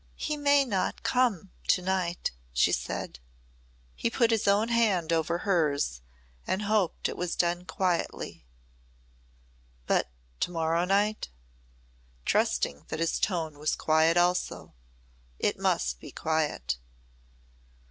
[0.17, 3.19] "He may not come to night," she said.
[3.95, 6.01] He put his own hand over hers
[6.47, 8.43] and hoped it was done quietly.
[9.85, 10.09] "But
[10.39, 11.29] to morrow night?"
[12.25, 14.73] trusting that his tone was quiet also.
[15.37, 16.79] It must be quiet.